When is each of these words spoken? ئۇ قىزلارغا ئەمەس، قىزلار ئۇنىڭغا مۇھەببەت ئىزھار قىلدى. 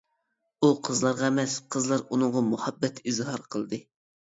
ئۇ 0.67 0.71
قىزلارغا 0.87 1.29
ئەمەس، 1.29 1.59
قىزلار 1.77 2.05
ئۇنىڭغا 2.11 2.47
مۇھەببەت 2.51 3.07
ئىزھار 3.09 3.51
قىلدى. 3.55 3.87